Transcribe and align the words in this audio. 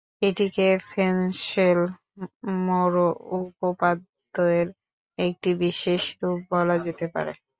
এটিকে 0.21 0.67
ফেনশেল-মোরো 0.89 1.87
উপপাদ্যের 3.39 4.67
একটি 5.17 5.49
বিশেষ 5.61 6.01
রূপ 6.19 6.39
বলা 6.51 6.75
যেতে 6.85 7.05
পারে। 7.13 7.33